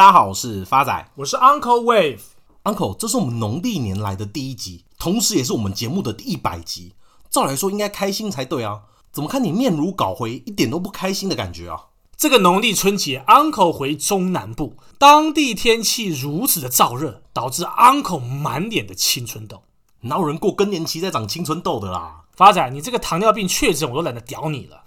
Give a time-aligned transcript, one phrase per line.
[0.00, 2.20] 大家好，我是发仔，我是 Uncle Wave。
[2.64, 6.94] Uncle，这是我们农历年来的第一集，同时也是我们节目的第一百集。
[7.28, 8.80] 照来说应该开心才对啊，
[9.12, 11.78] 怎么看你面如槁灰，一点都不开心的感觉啊？
[12.16, 19.64] 这个农历春节，Uncle 回中南部，当地天气如此的燥热，导致 Uncle 满脸的青春痘。
[20.00, 22.22] 哪有人过更年期再长青春痘的啦？
[22.34, 24.79] 发仔，你这个糖尿病确诊，我都懒得屌你了。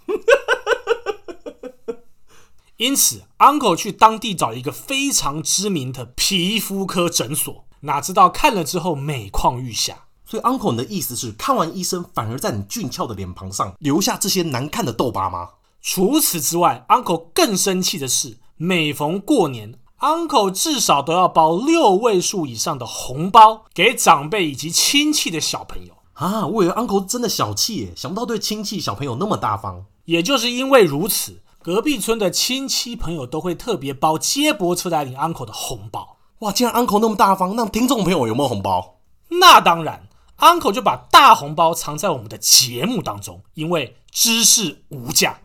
[2.78, 10.06] 因此，Uncle 去当地找一个非常知名的皮肤科诊所，哪知道看了之后每况愈下。
[10.24, 15.50] 所以，Uncle 你的意思是，看完医生反而在你俊俏的脸庞上留下这些难看的痘疤吗？
[15.80, 26.46] 除此之外，Uncle 更生气的是，每逢过年，Uncle 至少都要包六位数以上的红包给长辈以及亲戚的小朋友啊！
[26.46, 29.84] 我以为 Uncle 真的小气耶，想不到对亲戚小朋友那么大方。
[30.06, 36.18] 也就是因为如此，隔壁村的亲戚朋友都会特别包接驳车来领 Uncle 的红包。
[36.40, 38.98] 哇，既然 Uncle 那么大方，那听众朋友有没有红包？
[39.40, 40.06] 那当然
[40.40, 45.40] ，Uncle 就把大红包藏在我们的节目当中，因为知识无价。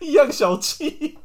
[0.00, 1.18] 一样小气。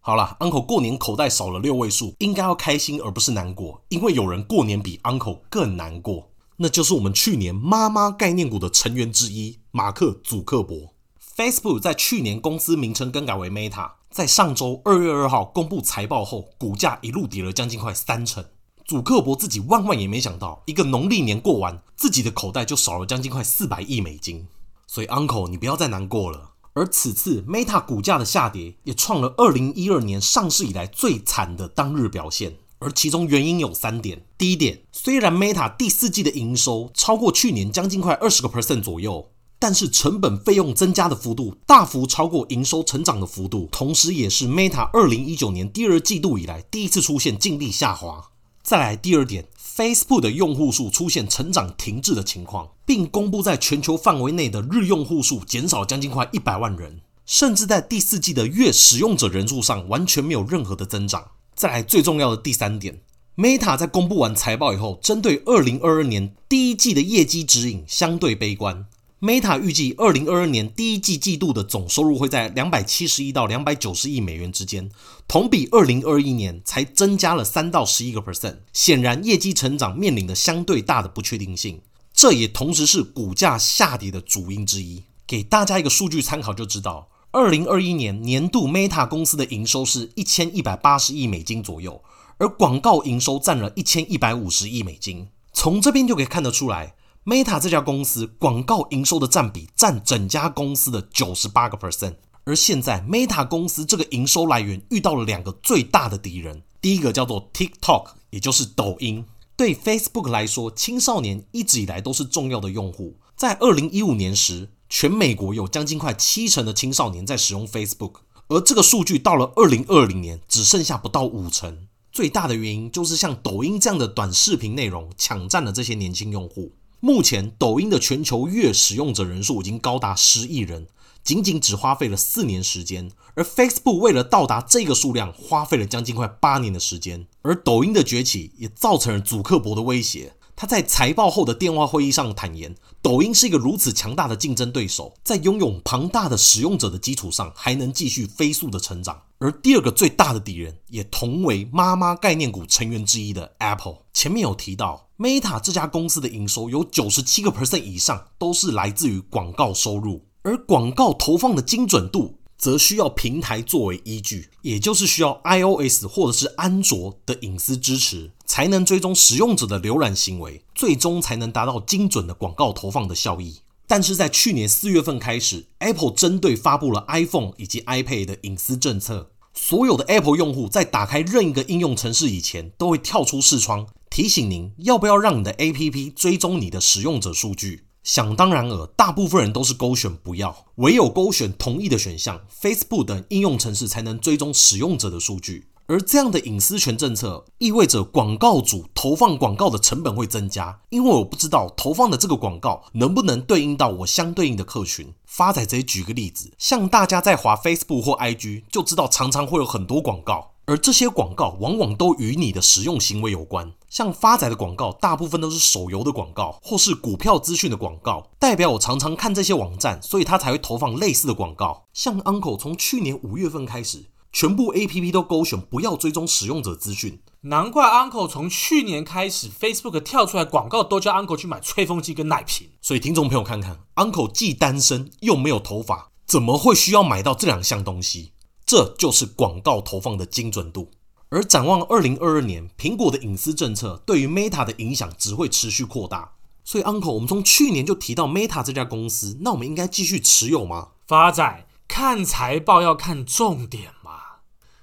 [0.00, 10.92] 好了，Uncle 过年口袋少了六位数，应该要开心而不是难过，因为有人过年比 Uncle 更难过，那就是我们去年妈妈概念股的成员之一马克·祖克伯。
[11.38, 18.44] Facebook 在去年公司名称更改为 Meta，在上周二月二号公布财报后，股价一路跌了将近快三成。
[18.84, 24.48] 祖克伯自己万万也没想到，一个农历年过完，自己的口袋就少了将近快四百亿美金。
[24.88, 26.54] 所以，Uncle，你不要再难过了。
[26.72, 32.56] 而此次 Meta 股价的下跌，也创了二零一二年上市以来最惨的当日表现。
[32.80, 48.30] 而其中原因有三点：第一点，虽然 Meta 第四季的营收超过去年将近快二十个 percent 左右，但是成本费用增加的幅度大幅超过营收成长的幅度，同时也是 Meta 二零一九年第二季度以来第一次出现净利下滑。
[48.62, 49.46] 再来第二点。
[49.78, 61.24] Facebook 的用户数出现成长停滞的情况，并公布在全球范围内的日用户数减少将近快一百万人，甚至在第四季的月使用者人数上完全没有任何的增长。
[61.54, 63.00] 再来最重要的第三点
[63.36, 68.84] ，Meta 在公布完财报以后，针对二零二二年第一季的业绩指引相对悲观。
[69.20, 74.88] Meta 预计，二零二二年第一季季度的总收入会在两百七十亿到两百九十亿美元之间，
[75.26, 78.58] 同比二零二一年才增加了三到十一个 percent。
[78.72, 81.80] 显然，业绩成长面临的相对大的不确定性，
[82.14, 85.02] 这也同时是股价下跌的主因之一。
[85.26, 92.00] 给大家一个数据参考就知道，二零二一年年度 Meta 公司的营收是一千一百八十亿美金左右，
[92.36, 95.26] 而广告营收占了一千一百五十亿美金。
[95.52, 96.94] 从这边就可以看得出来。
[97.24, 102.14] Meta 这家公司广告营收的占比占整家公司的九十八个 percent，
[102.44, 109.26] 而现在 Meta 公司这个营收来源遇到了两个最大的敌人，第一个叫做 TikTok，也就是抖音。
[109.56, 113.16] 对 Facebook 来说，青少年一直以来都是重要的用户。
[113.36, 121.86] 在二零一五年时，全美国有将近快七成的青少年在使用 Facebook，而这个数据到了二零二零年只剩下不到五成。
[122.10, 126.72] 最大的原因就是像抖音这样的短视频内容抢占了这些年轻用户。
[127.00, 130.88] 目前，抖音的全球月使用者人数已经高达十亿人，
[131.22, 133.12] 仅仅只花费了四年时间。
[133.34, 137.28] 而 Facebook 为了到达这个数量，花费了将近快八年的时间。
[137.42, 140.32] 而抖音的崛起也造成了祖克伯的威胁。
[140.56, 149.22] 他在财报后的电话会议上坦言，抖音是一个如此强大的竞争对手，在拥有庞大的使用者的基础上，还能继续飞速的成长。
[149.38, 155.07] 而第二个最大的敌人，也同为妈妈概念股成员之一的 Apple，前面有提到。
[155.18, 173.58] Meta 这家公司的营收有九十七个 percent 以上都是来自于广告收入，而广告投放的精准度则需要平台作为依据，也就是需要 iOS 或者是安卓的隐私支持，才能追踪使用者的浏览行为，最终才能达到精准的广告投放的效益。
[173.88, 183.88] 但是在去年四月份开始，Apple 针对发布了 iPhone 以及 iPad 的隐私政策，所有的 Apple 用户在打开任一个应用程式以前，都会跳出视窗。
[184.18, 187.84] 提醒您要不要让你的 APP 追踪你的使用者数据？
[188.02, 195.68] 想当然尔，大部分人都是勾选不要，唯有勾选同意的选项，Facebook 等应用程式才能追踪使用者的数据。
[195.86, 205.14] 而这样的隐私权政策意味着广告主投放广告的成本会增加，因为我不知道投放的这个广告能不能对应到我相对应的客群。
[205.24, 210.54] 发仔直接举个例子，像大家在滑 Facebook 或 IG 就知道，常常会有很多广告。
[210.68, 221.86] 而这些广告往往都与你的使用行为有关，像发仔的广告，大部分都是手游的广告，或是股票资讯的广告，代表我常常看这些网站，所以他才会投放类似的广告。
[221.94, 227.22] 像 Uncle 从去年五月份开始，全部 APP 都勾选不要追踪使用者资讯。
[227.40, 232.68] 难怪 Uncle 从去年开始，Facebook 跳出来广告都叫 Uncle 去买吹风机跟奶瓶。
[232.82, 238.32] 所以听众朋友看看，Uncle 既单身又没有头发，怎么会需要买到这两项东西？
[238.68, 240.90] 这就是广告投放的精准度。
[241.30, 246.32] 而展望二零二二年，苹果的隐私政策对于 Meta 的影响只会持续扩大。
[246.64, 250.88] 所以，Uncle，我们从去年就提到 Meta 这家公司，那我们应该继续持有吗？
[251.06, 254.10] 发仔，看财报要看重点嘛。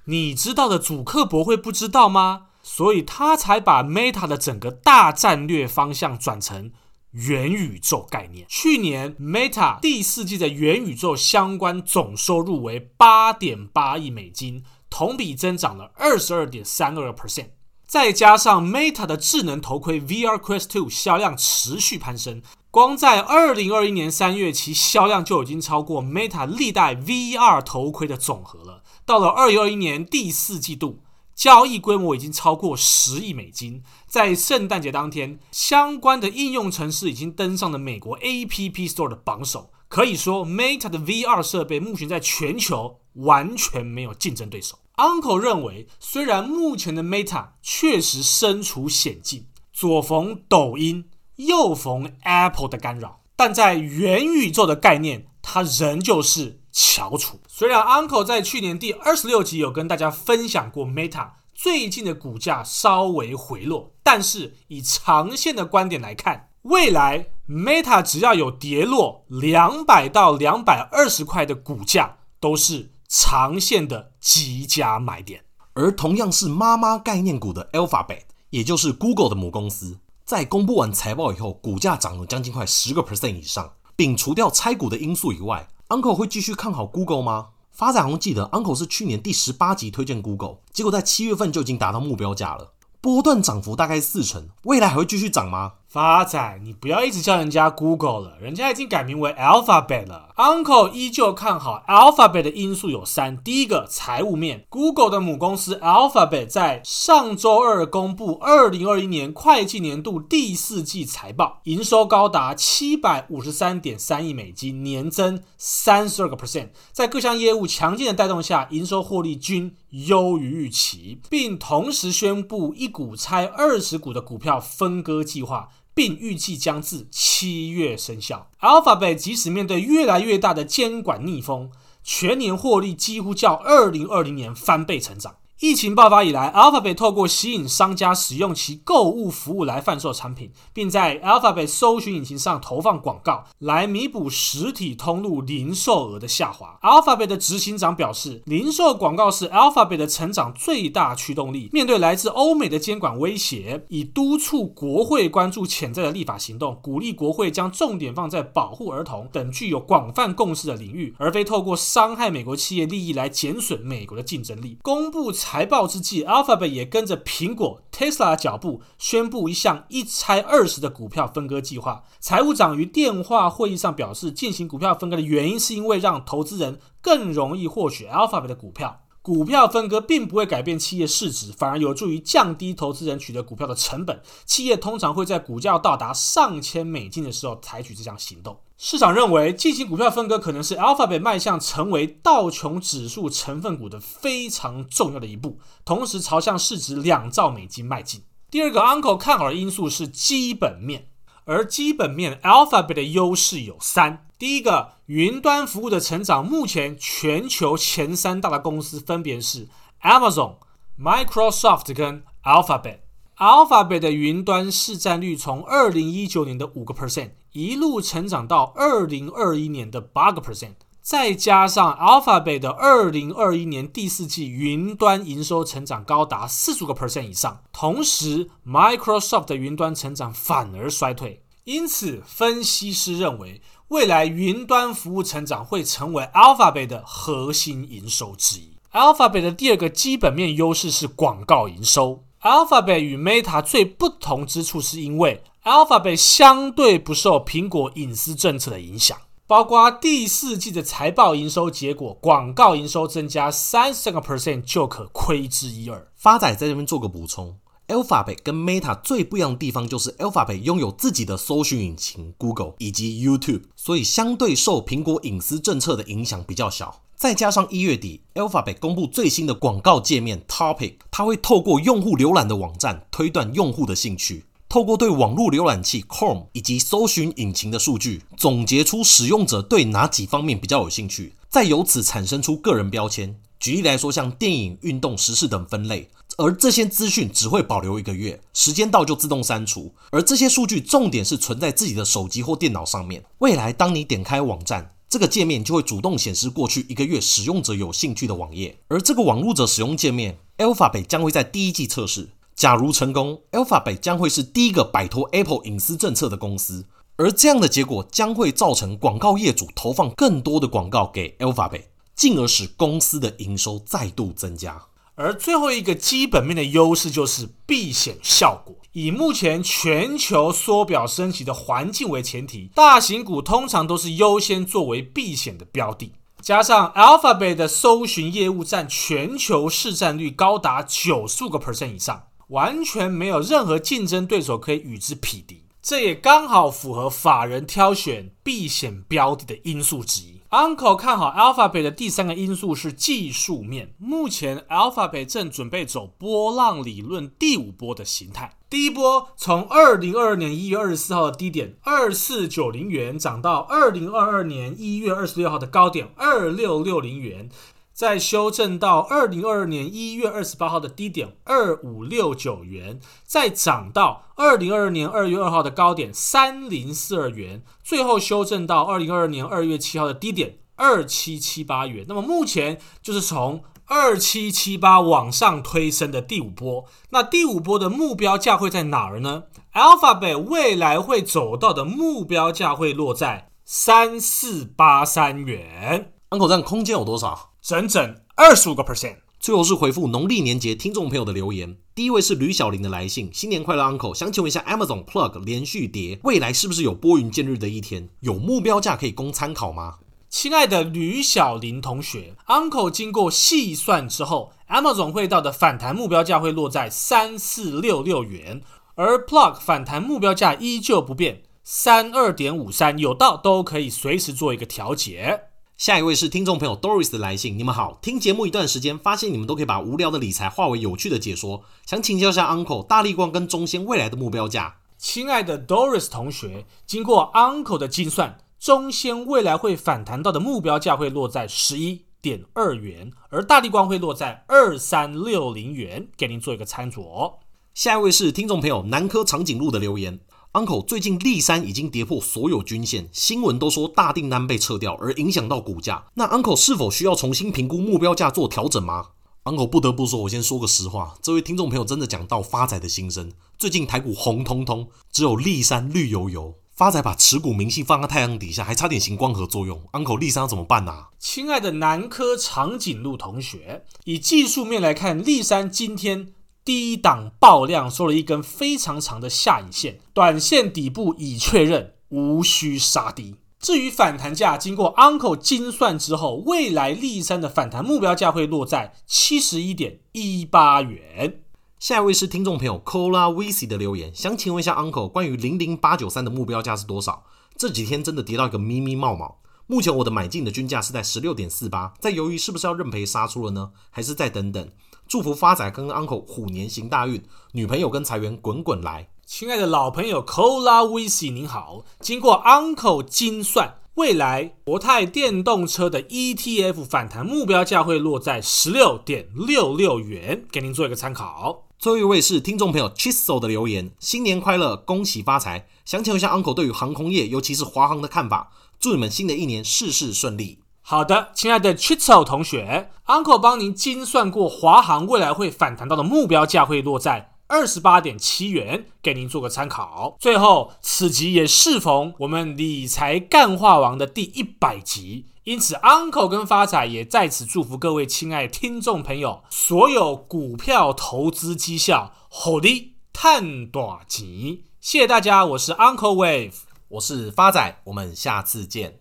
[0.05, 2.47] 你知道的，主客博会不知道吗？
[2.63, 6.71] 所以他才把 Meta 的整个大战略方向转成
[7.15, 8.45] 元宇宙概念。
[8.47, 14.63] 去年 Meta 第四季的元宇宙相关总收入为八点八亿美金。
[14.87, 17.49] 同比增长了二十二点三二个 percent，
[17.85, 22.41] 再加上 Meta 的智能头盔 VR Quest 2销量持续攀升，
[22.71, 28.83] 光在二零二一年三月，其销量就已经超过 Meta 历代 VR 头盔的总和了。
[29.05, 31.01] 到了二零二一年第四季度，
[31.35, 33.83] 交易规模已经超过十亿美金。
[34.07, 39.71] 在圣诞节当天，相关的应用程式已经登上了美国 App Store 的榜首。
[39.87, 44.79] 可以说，Meta 的 VR 设备目前在全球完全没有竞争对手。
[44.95, 57.39] Uncle 认为，虽然目前的 Meta 确实身处险境，左逢抖音，右逢 Apple 的干扰，但在元宇宙的概念，它仍旧是翘楚。
[57.47, 72.91] 虽然 Uncle 在去年第二十六集有跟大家分享过 Meta 最近的股价稍微回落，但是以长线的观点来看，未来 Meta 只要有跌落两百到两百二十块的股价，都是。
[73.07, 83.73] 长线的极佳买点，而同样是妈妈概念股的 Alphabet，也就是 Google 的母公司，在公布完财报以后，股价涨了将近快十个 percent 以上。
[83.95, 87.49] 摒除掉拆股的因素以外，Uncle 会继续看好 Google 吗？
[87.71, 92.71] 发展红记得 Uncle 是去年第十八集推荐 Google，结果在七月份就已经达到目标价了，
[93.01, 95.73] 波段涨幅大概四成，未来还会继续涨吗？
[95.95, 100.27] 发仔，你不要一直叫人家 Google 了，人家已经改名为 Alphabet 了。
[100.35, 125.69] Uncle 依旧看好 Alphabet 的因素有三：第一个，财务面，Google 的母公司 Alphabet 在上周二公布二零二一年会计年度第四季财报，营收高达七百五十三点三亿美金，年增三十二个 percent，在各项业务强劲的带动下，营收获利均优于预期，并同时宣布一股拆二十股的股票分割计划。
[125.95, 128.51] 并预计将至七月生效。
[128.59, 131.71] Alphabet 即使面对越来越大的监管逆风，
[132.03, 135.37] 全年获利几乎较二零二零年翻倍成长。
[135.61, 146.77] 疫情爆发以来，Alphabet 透过吸引商家使用其购物服务来贩售产品，并在 Alphabet 搜寻引擎上投放广告，来弥补实体通路零售额的下滑。
[146.81, 151.69] Alphabet 的执行长表示，零售广告是 Alphabet 的成长最大驱动力。
[151.71, 164.77] 面对来自欧美的监管威胁，以督促国会关注潜在的立法行动，鼓励国会将重点放在保护儿童等具有广泛共识的领域，而非透过伤害美国企业利益来减损美国的竞争力。
[164.81, 165.31] 公布。
[165.47, 172.03] 财报之际，Alphabet 也跟着苹果、Tesla 的脚步，宣布一项一拆二十的股票分割计划。
[172.19, 179.01] 财务长于电话会议上表示，进行股票分割的原因是因为让投资人更容易获取 Alphabet 的股票。
[179.25, 184.21] 股票分割并不会改变企业市值，反而有助于降低投资人取得股票的成本。
[184.45, 188.59] 企业通常会在股价到达上千美金的时候采取这项行动。
[188.77, 198.21] 市场认为，进行股票分割可能是 Alphabet 迈向成为道琼指数成分股的非常重要的一步，同时朝向市值两兆美金迈进。
[198.51, 201.07] 第二个 Uncle 看好的因素是基本面，
[201.45, 204.27] 而基本面 Alphabet 的优势有三。
[204.37, 209.69] 第一个，云端服务的成长，目前全球前三大的公司分别是
[210.01, 210.55] Amazon、
[210.99, 212.99] Microsoft 跟 Alphabet。
[213.37, 220.75] Alphabet 的云端市占率从二零一九年的五个 percent 一路成长到二零二一年的八个 percent，
[221.05, 233.61] 再加上 Alphabet 的二零二一年第四季云端营收成长高达四十个 percent 以上，同时 Microsoft 的云端成长反而衰退，因此分析师认为。
[233.89, 238.75] 未来云端服务成长会成为 Alphabet 的核心营收之一。
[238.91, 242.23] Alphabet 的第二个基本面优势是广告营收。
[242.41, 249.15] Alphabet 与 Meta 最不同之处是因为 Alphabet 相对不受苹果隐私政策的影响，
[249.47, 256.07] 包括第四季的财报营收结果，广告营收增加三十个 percent 就可窥之一二。
[256.15, 257.55] 发仔在这边做个补充
[257.87, 267.01] ，Alphabet 跟 Meta 最不一样的地方就是 Alphabet 拥有自己的搜寻引擎 Google 以及 YouTube，所以相对受苹果隐私政策的影响比较小。
[267.15, 274.45] 再加上一月底，Alphabet 公布最新的广告界面 Topic，它会透过用户浏览的网站推断用户的兴趣。
[274.75, 283.39] 透过对网络浏览器 Chrome 以及搜寻引擎的数据，总结出使用者对哪几方面比较有兴趣，再由此产生出个人标签。
[283.57, 289.93] 举例来说，像电影、运动、时事等分类，而这些资讯只会保留一个月，时间到就自动删除。
[290.11, 293.23] 而这些数据重点是存在自己的手机或电脑上面。
[293.37, 298.77] 未来当你点开网站，这个界面就会主动显示过去一个月使用者有兴趣的网页。
[298.89, 302.31] 而这个网络者使用界面，Alphabet 将会在第一季测试。
[302.55, 306.85] 假如成功，Alphabet 将会是第一个摆脱 Apple 隐私政策的公司，
[307.17, 311.83] 而这样的结果将会造成广告业主投放更多的广告给 Alphabet，
[312.15, 314.81] 进而使公司的营收再度增加。
[315.15, 318.73] 而最后一个基本面的优势就是避险效果。
[318.93, 326.13] 以目前全球缩表升级的环境为前提，大型股通常都是优先作为避险的标的。
[326.41, 332.23] 加上 Alphabet 的搜寻业务占全球市占率高达九十五个 percent 以上。
[332.47, 340.35] 完全没有任何竞争对手可以与之匹敌，这也刚好符合法人挑选避险标的的因素之一。
[340.51, 348.55] Uncle 看好 Alphabet 的第三个因素是技术面，目前 Alphabet 正准备走波浪理论第五波的形态。
[348.69, 357.49] 第一波从二零二二年一月二十四号的低点二四九零元涨到二零二二年一月二十六号的高点二六六零元。
[357.95, 372.03] 再修正到二零二二年一月二十八号的低点二五六九元，再涨到二零二二年二月二号的高点三零四二元，最后修正到二零二二年二月七号的低点二七七八元。
[372.09, 376.83] 那么目前就是从二七七八往上推升的第五波。
[377.11, 386.11] 那第五波的目标价会在哪儿呢？Alphabet 未来会走到的目标价会落在三四八三元。
[386.31, 387.51] Uncle 这样空间有多少？
[387.67, 389.15] 整整二十五个 percent。
[389.39, 391.77] 最后是回复农历年节听众朋友的留言。
[391.95, 394.13] 第一位是吕小玲的来信，新年快乐，Uncle。
[394.13, 398.07] 想请问一下，Amazon Plug 连续跌，未来是不是有拨云见日的一天？
[398.19, 399.95] 有目标价可以供参考吗？
[400.29, 408.61] 亲爱的吕小玲同学，Uncle 经过细算之后，Amazon 会到的反弹目标价会落在三四六六元，
[408.93, 415.45] 而 Plug 反弹目标价依旧不变，三二点五三，有到都可以随时做一个调节。
[415.77, 424.77] 下一位是听众朋友 Doris 的来信，你们好，听节目一段时间，发现你们都可以把无聊的理财化为有趣的解说，想请教一下 Uncle 大立光跟中仙未来的目标价。
[424.97, 437.33] 亲爱的 Doris 同学，经过 Uncle 的精算，中仙未来会反弹到的目标价会落在十一点二元，而大立光会落在二三六零元，给您做一个参酌。
[437.73, 440.21] 下一位是听众朋友南科长颈鹿的留言。
[440.55, 446.05] Uncle，最近丽山已经跌破所有均线，新闻都说大订单被撤掉，而影响到股价。
[446.13, 449.07] 那 Uncle 是否需要重新评估目标价做调整吗
[449.43, 453.33] ？Uncle 不得不说，我先说个实话，这位听众朋友真的讲到发财的心声。
[453.57, 459.81] 最近台股红彤彤，只有立山绿油油，发财把持股明细放在太阳底下，还差点行光合作用。
[459.91, 461.09] Uncle，丽山要怎么办啊？
[461.19, 466.34] 亲爱的南科长颈鹿同学，以技术面来看，立山今天。
[466.65, 473.35] 低档爆量收了一根非常长的下影线，短线底部已确认，无需杀低。
[473.59, 481.41] 至于反弹价，经过 Uncle 精算之后，未来丽山的反弹目标价会落在七十一点一八元。
[481.79, 487.25] 下一位是听众朋友 Cola Wisi 的留言，想请问一下 Uncle，关于零零八九三的目标价是多少？
[487.55, 489.39] 这几天真的跌到一个咪咪冒冒。
[489.67, 493.71] 目前我的买进的均价是在十六点四八，在犹豫是不是要认赔杀出了呢？
[493.89, 494.69] 还是再等等？
[495.07, 499.07] 祝福发仔跟 Uncle 虎年行大运，女朋友跟财源滚滚来。
[499.25, 511.67] 亲爱的老朋友 Cola VC 您好，经过 Uncle 精算，未来国泰电动车的 ETF 反弹目标价会落在十六点六六元，给您做一个参考。
[511.77, 515.67] 最后一位是听众朋友 Chisel 的留言，新年快乐，恭喜发财。
[515.85, 518.51] 想请问一下 Uncle 对于航空业，尤其是华航的看法？
[518.79, 520.59] 祝你们新的一年事事顺利。
[520.87, 530.15] 好的，亲爱的 Chitzel 同学，Uncle 帮您精算过华航未来会反弹到的目标价会落在二十八点七元，给您做个参考。
[530.19, 544.65] 最后，此集也适逢我们理财干话王的第一百集，因此 Uncle 跟发仔也在此祝福各位亲爱听众朋友，所有股票投资绩效好的探短集。
[544.79, 546.53] 谢谢大家，我是 Uncle Wave，
[546.89, 548.93] 我是发仔，我们下次见。